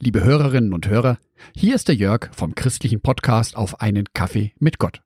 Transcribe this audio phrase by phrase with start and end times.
[0.00, 1.18] Liebe Hörerinnen und Hörer,
[1.54, 5.02] hier ist der Jörg vom christlichen Podcast auf einen Kaffee mit Gott.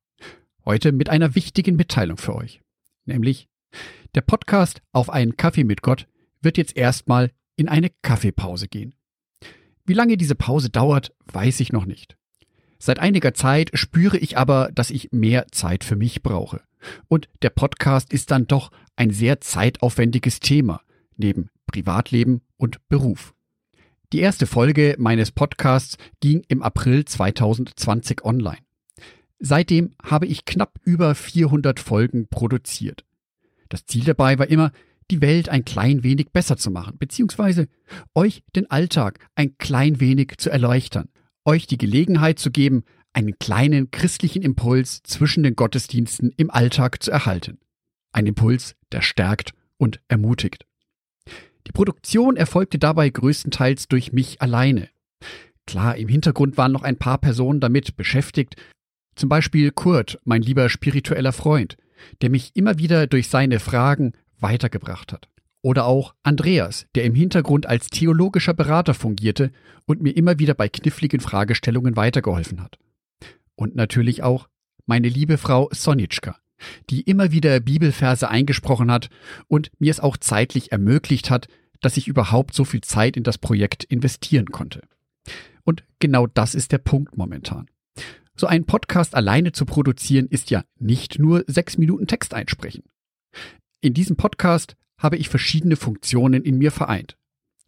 [0.65, 2.63] Heute mit einer wichtigen Mitteilung für euch.
[3.05, 3.49] Nämlich,
[4.15, 6.09] der Podcast auf einen Kaffee mit Gott
[6.41, 8.95] wird jetzt erstmal in eine Kaffeepause gehen.
[9.85, 12.17] Wie lange diese Pause dauert, weiß ich noch nicht.
[12.79, 16.63] Seit einiger Zeit spüre ich aber, dass ich mehr Zeit für mich brauche.
[17.09, 20.81] Und der Podcast ist dann doch ein sehr zeitaufwendiges Thema,
[21.19, 23.35] neben Privatleben und Beruf.
[24.15, 28.63] Die erste Folge meines Podcasts ging im April 2020 online.
[29.39, 33.05] Seitdem habe ich knapp über 400 Folgen produziert.
[33.69, 34.73] Das Ziel dabei war immer,
[35.11, 37.69] die Welt ein klein wenig besser zu machen, beziehungsweise
[38.15, 41.11] euch den Alltag ein klein wenig zu erleichtern,
[41.45, 47.11] euch die Gelegenheit zu geben, einen kleinen christlichen Impuls zwischen den Gottesdiensten im Alltag zu
[47.11, 47.59] erhalten.
[48.13, 50.65] Ein Impuls, der stärkt und ermutigt.
[51.69, 54.89] Die Produktion erfolgte dabei größtenteils durch mich alleine.
[55.67, 58.57] Klar, im Hintergrund waren noch ein paar Personen damit beschäftigt,
[59.15, 61.77] zum Beispiel Kurt, mein lieber spiritueller Freund,
[62.23, 65.29] der mich immer wieder durch seine Fragen weitergebracht hat.
[65.61, 69.51] Oder auch Andreas, der im Hintergrund als theologischer Berater fungierte
[69.85, 72.79] und mir immer wieder bei kniffligen Fragestellungen weitergeholfen hat.
[73.57, 74.49] Und natürlich auch
[74.87, 76.39] meine liebe Frau Sonitschka,
[76.89, 79.11] die immer wieder Bibelverse eingesprochen hat
[79.49, 81.49] und mir es auch zeitlich ermöglicht hat,
[81.81, 84.83] dass ich überhaupt so viel Zeit in das Projekt investieren konnte.
[85.65, 87.69] Und genau das ist der Punkt momentan.
[88.35, 92.85] So einen Podcast alleine zu produzieren ist ja nicht nur sechs Minuten Text einsprechen.
[93.81, 97.17] In diesem Podcast habe ich verschiedene Funktionen in mir vereint.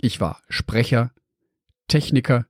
[0.01, 1.13] Ich war Sprecher,
[1.89, 2.47] Techniker,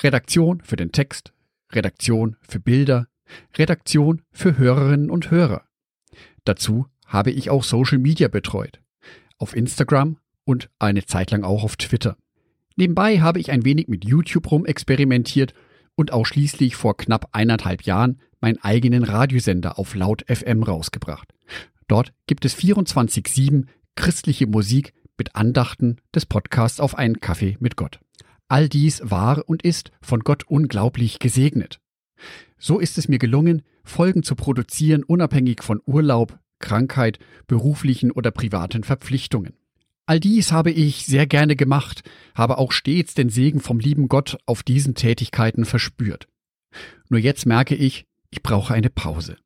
[0.00, 1.32] Redaktion für den Text,
[1.72, 3.08] Redaktion für Bilder,
[3.56, 5.64] Redaktion für Hörerinnen und Hörer.
[6.44, 8.80] Dazu habe ich auch Social Media betreut.
[9.38, 12.16] Auf Instagram und eine Zeit lang auch auf Twitter.
[12.76, 15.54] Nebenbei habe ich ein wenig mit YouTube rumexperimentiert
[15.94, 21.32] und auch schließlich vor knapp eineinhalb Jahren meinen eigenen Radiosender auf Laut FM rausgebracht.
[21.86, 28.00] Dort gibt es 24-7 christliche Musik mit Andachten des Podcasts auf einen Kaffee mit Gott.
[28.48, 31.80] All dies war und ist von Gott unglaublich gesegnet.
[32.58, 38.84] So ist es mir gelungen, Folgen zu produzieren, unabhängig von Urlaub, Krankheit, beruflichen oder privaten
[38.84, 39.54] Verpflichtungen.
[40.12, 42.02] All dies habe ich sehr gerne gemacht,
[42.34, 46.28] habe auch stets den Segen vom lieben Gott auf diesen Tätigkeiten verspürt.
[47.08, 49.38] Nur jetzt merke ich, ich brauche eine Pause.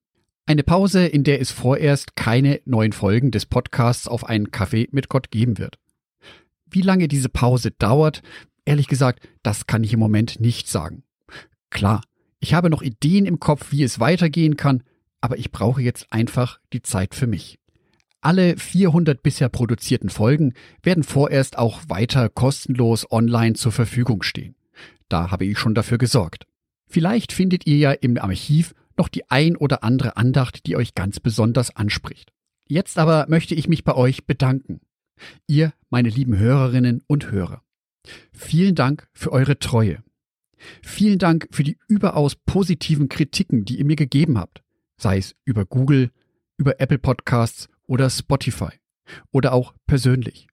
[0.44, 5.08] Eine Pause, in der es vorerst keine neuen Folgen des Podcasts auf einen Kaffee mit
[5.08, 5.78] Gott geben wird.
[6.68, 8.22] Wie lange diese Pause dauert,
[8.64, 11.04] ehrlich gesagt, das kann ich im Moment nicht sagen.
[11.70, 12.02] Klar,
[12.40, 14.82] ich habe noch Ideen im Kopf, wie es weitergehen kann,
[15.20, 17.56] aber ich brauche jetzt einfach die Zeit für mich.
[18.26, 24.56] Alle 400 bisher produzierten Folgen werden vorerst auch weiter kostenlos online zur Verfügung stehen.
[25.08, 26.44] Da habe ich schon dafür gesorgt.
[26.88, 31.20] Vielleicht findet ihr ja im Archiv noch die ein oder andere Andacht, die euch ganz
[31.20, 32.32] besonders anspricht.
[32.66, 34.80] Jetzt aber möchte ich mich bei euch bedanken.
[35.46, 37.62] Ihr, meine lieben Hörerinnen und Hörer.
[38.32, 40.02] Vielen Dank für eure Treue.
[40.82, 44.64] Vielen Dank für die überaus positiven Kritiken, die ihr mir gegeben habt,
[44.96, 46.10] sei es über Google,
[46.56, 48.70] über Apple Podcasts oder Spotify
[49.30, 50.48] oder auch persönlich.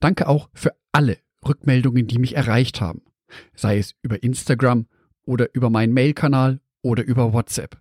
[0.00, 3.02] Danke auch für alle Rückmeldungen, die mich erreicht haben,
[3.54, 4.86] sei es über Instagram
[5.24, 7.80] oder über meinen Mailkanal oder über WhatsApp.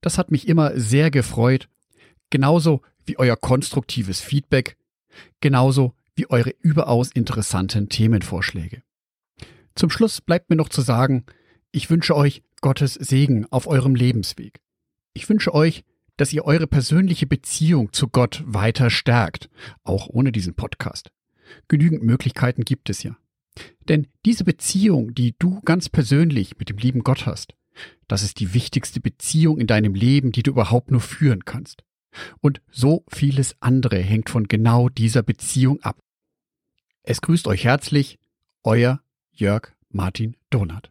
[0.00, 1.68] Das hat mich immer sehr gefreut,
[2.30, 4.76] genauso wie euer konstruktives Feedback,
[5.40, 8.82] genauso wie eure überaus interessanten Themenvorschläge.
[9.74, 11.24] Zum Schluss bleibt mir noch zu sagen,
[11.70, 14.60] ich wünsche euch Gottes Segen auf eurem Lebensweg.
[15.12, 15.84] Ich wünsche euch,
[16.18, 19.48] dass ihr eure persönliche Beziehung zu Gott weiter stärkt,
[19.84, 21.10] auch ohne diesen Podcast.
[21.68, 23.16] Genügend Möglichkeiten gibt es ja.
[23.88, 27.54] Denn diese Beziehung, die du ganz persönlich mit dem lieben Gott hast,
[28.08, 31.84] das ist die wichtigste Beziehung in deinem Leben, die du überhaupt nur führen kannst.
[32.40, 36.00] Und so vieles andere hängt von genau dieser Beziehung ab.
[37.02, 38.18] Es grüßt euch herzlich,
[38.64, 39.00] euer
[39.32, 40.90] Jörg Martin Donat.